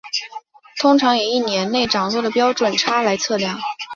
[0.79, 3.61] 通常以一年内涨落的标准差来测量。